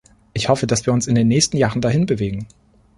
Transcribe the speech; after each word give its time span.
Ich 0.33 0.49
hoffe, 0.49 0.65
dass 0.65 0.87
wir 0.87 0.93
uns 0.93 1.05
in 1.05 1.13
den 1.13 1.27
nächsten 1.27 1.57
Jahren 1.57 1.79
dahin 1.79 2.07
bewegen. 2.07 2.47